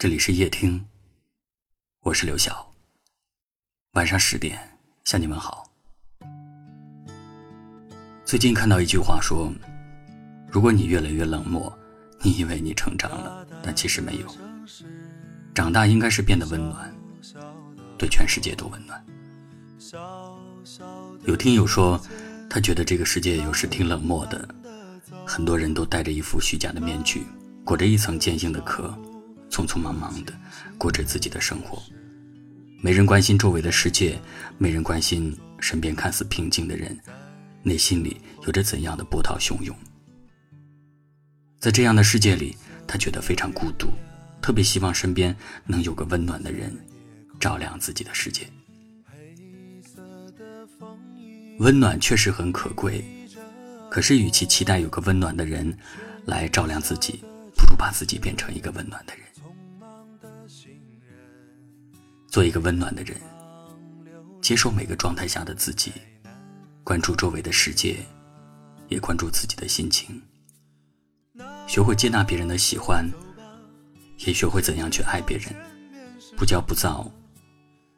[0.00, 0.82] 这里是夜听，
[2.00, 2.72] 我是刘晓。
[3.92, 4.58] 晚上十点
[5.04, 5.70] 向你们好。
[8.24, 9.52] 最近看到一句话说
[10.50, 11.70] ：“如果你越来越冷漠，
[12.22, 14.34] 你以为你成长了，但其实没有。
[15.54, 16.90] 长大应该是变得温暖，
[17.98, 19.04] 对全世界都温暖。”
[21.28, 22.00] 有听友说，
[22.48, 24.48] 他觉得这个世界有时挺冷漠的，
[25.26, 27.26] 很多人都戴着一副虚假的面具，
[27.66, 28.98] 裹着一层坚硬的壳。
[29.50, 30.32] 匆匆忙忙的
[30.78, 31.82] 过着自己的生活，
[32.80, 34.18] 没人关心周围的世界，
[34.56, 36.98] 没人关心身边看似平静的人，
[37.62, 39.76] 内心里有着怎样的波涛汹涌。
[41.58, 42.56] 在这样的世界里，
[42.86, 43.88] 他觉得非常孤独，
[44.40, 45.36] 特别希望身边
[45.66, 46.74] 能有个温暖的人，
[47.38, 48.46] 照亮自己的世界。
[51.58, 53.04] 温暖确实很可贵，
[53.90, 55.76] 可是与其期待有个温暖的人
[56.24, 57.20] 来照亮自己，
[57.54, 59.26] 不如把自己变成一个温暖的人。
[62.30, 63.20] 做一个温暖的人，
[64.40, 65.92] 接受每个状态下的自己，
[66.84, 67.96] 关注周围的世界，
[68.86, 70.22] 也关注自己的心情。
[71.66, 73.04] 学会接纳别人的喜欢，
[74.18, 75.52] 也学会怎样去爱别人。
[76.36, 77.10] 不骄不躁，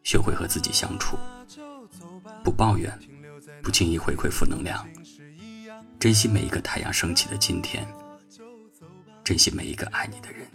[0.03, 1.19] 学会和自己相处，
[2.43, 2.91] 不抱怨，
[3.63, 4.89] 不轻易回馈负能量，
[6.01, 7.87] 珍惜每一个太阳升起的今天，
[9.23, 10.47] 珍惜每一个爱你的人。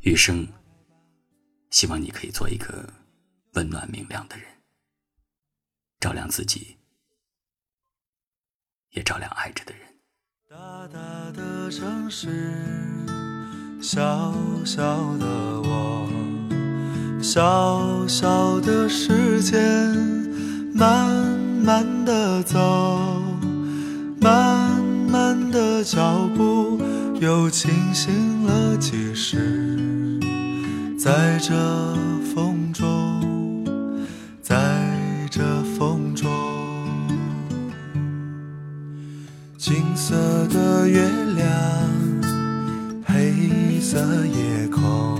[0.00, 0.48] 余生。
[1.70, 2.92] 希望你可以做一个
[3.52, 4.44] 温暖明亮的人，
[6.00, 6.76] 照亮自己，
[8.90, 9.82] 也照亮爱着的人。
[10.48, 10.98] 大大
[11.30, 12.28] 的城市，
[13.80, 16.10] 小小的我，
[17.22, 19.60] 小小的时间，
[20.74, 22.58] 慢慢的走，
[24.20, 26.80] 慢慢的脚步，
[27.20, 29.59] 又清醒了几时。
[31.10, 31.52] 在这
[32.32, 33.66] 风中，
[34.40, 34.56] 在
[35.28, 35.42] 这
[35.76, 36.30] 风中，
[39.58, 40.14] 金色
[40.46, 41.00] 的月
[41.34, 41.48] 亮，
[43.04, 45.18] 黑色夜空，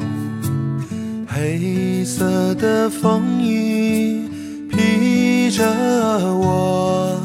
[1.27, 4.29] 黑色的风衣
[4.71, 5.67] 披着
[6.37, 7.21] 我，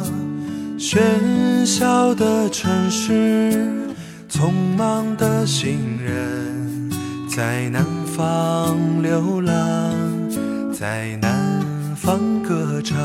[0.79, 3.53] 喧嚣的城市，
[4.27, 6.55] 匆忙的行人。
[7.29, 7.85] 在南
[8.15, 9.53] 方流浪，
[10.71, 11.61] 在南
[11.97, 12.97] 方歌唱，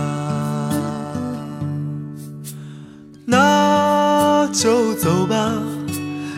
[3.25, 5.53] 那就走吧。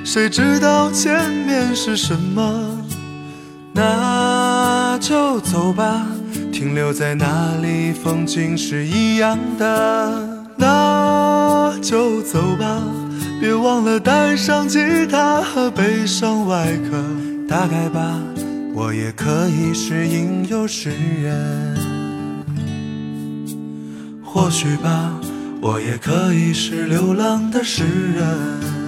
[0.05, 2.78] 谁知道前面是什么？
[3.75, 6.06] 那就走吧。
[6.50, 10.47] 停留在那里，风景是一样的。
[10.56, 12.81] 那就走吧。
[13.39, 17.04] 别忘了带上吉他和悲伤外壳。
[17.49, 18.19] 大概吧，
[18.75, 21.77] 我也可以是吟游诗人；
[24.25, 25.21] 或许吧，
[25.60, 28.81] 我也可以是流浪的诗人。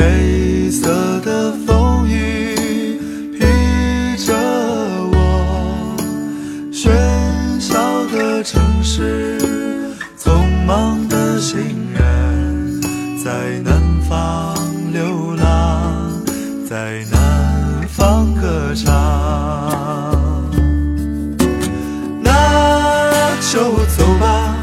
[0.00, 2.98] 黑色的风雨
[3.38, 3.44] 披
[4.24, 4.32] 着
[5.12, 5.94] 我。
[6.72, 6.88] 喧
[7.60, 9.38] 嚣的城市，
[10.18, 11.58] 匆忙的行
[11.92, 12.80] 人，
[13.22, 13.78] 在南
[14.08, 14.56] 方
[14.90, 16.10] 流浪，
[16.66, 18.90] 在南方歌唱。
[22.22, 24.56] 那就走吧，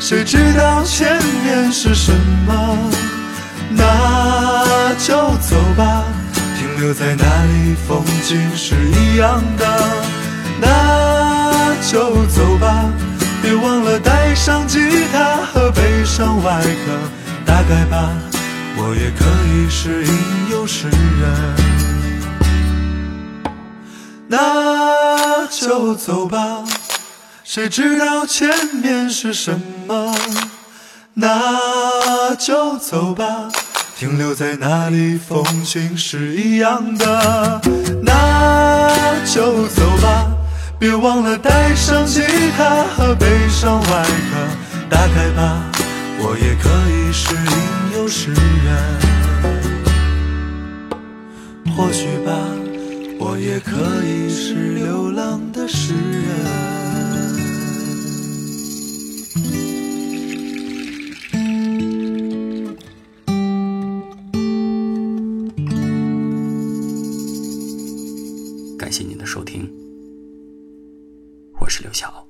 [0.00, 2.10] 谁知道前面是什
[2.46, 2.93] 么？
[6.84, 9.66] 留在那里，风景是一样的。
[10.60, 12.92] 那就走吧，
[13.40, 14.78] 别忘了带上吉
[15.10, 16.92] 他和悲伤外壳。
[17.46, 18.10] 大概吧，
[18.76, 20.12] 我也可以是吟
[20.50, 21.56] 游诗人。
[24.28, 26.64] 那就走吧。
[27.44, 28.50] 谁知道前
[28.82, 30.14] 面是什么？
[31.14, 33.50] 那就走吧，
[33.96, 37.60] 停留在那里，风景是一样的。
[38.02, 38.90] 那
[39.24, 40.26] 就走吧，
[40.78, 42.20] 别忘了带上吉
[42.56, 44.36] 他和悲伤外壳。
[44.90, 45.70] 打开吧，
[46.18, 48.76] 我也可以是吟游诗人。
[51.76, 52.32] 或许吧，
[53.18, 53.70] 我也可
[54.04, 56.83] 以是流浪的诗人。
[68.84, 69.66] 感谢您的收听，
[71.58, 72.23] 我是刘晓。